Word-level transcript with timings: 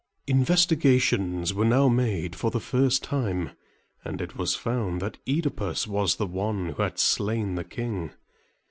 Investigations 0.25 1.53
were 1.53 1.63
now 1.63 1.87
made 1.87 2.35
for 2.35 2.49
the 2.49 2.59
first 2.59 3.03
time, 3.03 3.51
and 4.03 4.19
it 4.19 4.35
was 4.35 4.55
found 4.55 4.99
that 4.99 5.19
OEdipus 5.27 5.85
was 5.85 6.15
the 6.15 6.25
one 6.25 6.69
who 6.69 6.81
had 6.81 6.97
slain 6.97 7.53
the 7.53 7.63
king. 7.63 8.09